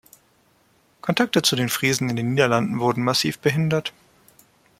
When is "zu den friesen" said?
1.43-2.09